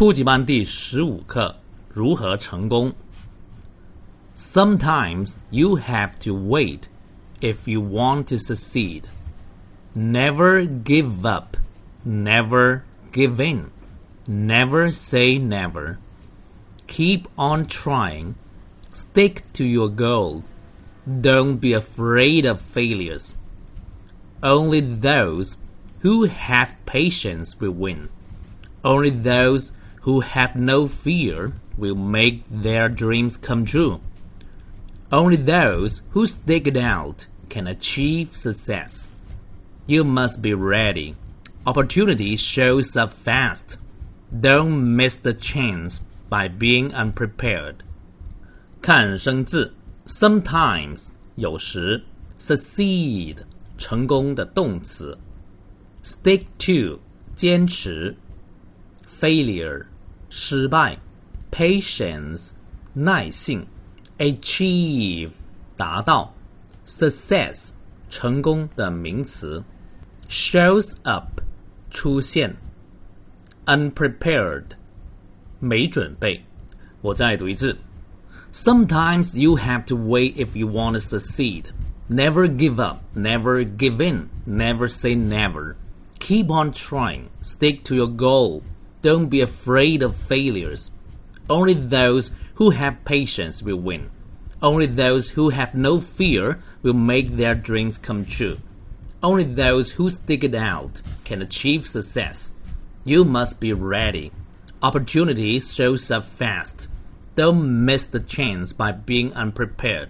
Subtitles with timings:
[0.00, 1.56] 初级班第十五课：
[1.92, 2.92] 如何成功。
[4.36, 6.88] Sometimes you have to wait
[7.40, 9.04] if you want to succeed.
[9.94, 11.56] Never give up.
[12.04, 13.70] Never give in.
[14.26, 15.96] Never say never.
[16.86, 18.34] Keep on trying.
[18.92, 20.44] Stick to your goal.
[21.06, 23.34] Don't be afraid of failures.
[24.42, 25.56] Only those
[26.00, 28.10] who have patience will win.
[28.84, 29.72] Only those
[30.02, 34.00] who have no fear will make their dreams come true.
[35.10, 39.08] Only those who stick it out can achieve success.
[39.86, 41.14] You must be ready.
[41.64, 43.76] Opportunity shows up fast.
[44.40, 47.82] Don't miss the chance by being unprepared.
[48.82, 49.72] 看生字，
[50.06, 52.02] sometimes 有时，
[52.38, 53.38] succeed
[53.78, 55.16] 成功的动词，
[56.02, 56.98] stick to
[57.34, 58.16] 坚持，
[59.08, 59.86] failure
[60.30, 60.98] 失败，
[61.50, 62.52] patience
[62.92, 63.66] 耐性，
[64.18, 65.30] achieve
[65.76, 66.34] 达到，
[66.86, 67.70] success
[68.08, 69.62] 成功的名词，
[70.28, 71.40] shows up
[71.90, 72.54] 出现，
[73.66, 74.64] unprepared
[75.58, 76.44] 没准备。
[77.00, 77.76] 我再读一次。
[78.52, 81.64] Sometimes you have to wait if you want to succeed.
[82.08, 85.74] Never give up, never give in, never say never.
[86.20, 88.62] Keep on trying, stick to your goal.
[89.01, 90.91] don't be afraid of failures.
[91.49, 94.09] Only those who have patience will win.
[94.61, 98.57] Only those who have no fear will make their dreams come true.
[99.23, 102.51] Only those who stick it out can achieve success.
[103.03, 104.31] You must be ready.
[104.83, 106.87] Opportunity shows up fast.
[107.35, 110.09] Don't miss the chance by being unprepared.